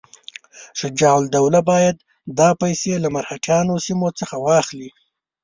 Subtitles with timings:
[0.79, 1.97] شجاع الدوله باید
[2.39, 4.89] دا پیسې له مرهټیانو سیمو څخه واخلي.